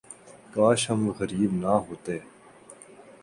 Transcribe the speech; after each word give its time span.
کاش 0.53 0.81
ہم 0.89 1.01
غریب 1.19 1.51
نہ 1.63 1.73
ہوتے 1.85 2.17